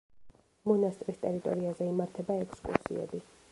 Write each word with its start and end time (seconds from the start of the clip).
მონასტრის 0.71 1.19
ტერიტორიაზე 1.27 1.91
იმართება 1.93 2.41
ექსკურსიები. 2.47 3.25